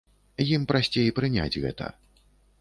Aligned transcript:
Ім 0.57 0.63
прасцей 0.71 1.11
прыняць 1.19 1.59
гэта. 1.67 1.91